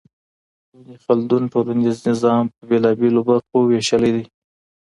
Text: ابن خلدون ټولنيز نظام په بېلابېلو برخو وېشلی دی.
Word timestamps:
ابن 0.75 0.93
خلدون 1.03 1.43
ټولنيز 1.53 1.97
نظام 2.09 2.43
په 2.53 2.61
بېلابېلو 2.69 3.21
برخو 3.29 3.57
وېشلی 3.63 4.11
دی. 4.15 4.25